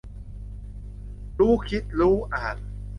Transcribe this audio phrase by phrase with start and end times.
[1.39, 2.57] รู้คิดรู้อ่าน